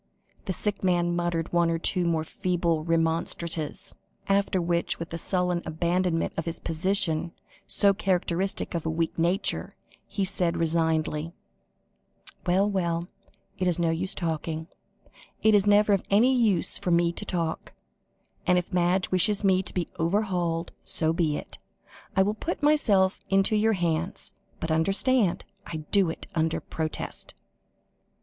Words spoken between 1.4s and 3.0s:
one or two more feeble